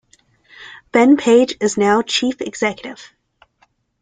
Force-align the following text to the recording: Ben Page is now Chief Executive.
Ben 0.91 1.15
Page 1.15 1.53
is 1.61 1.77
now 1.77 2.01
Chief 2.01 2.41
Executive. 2.41 3.13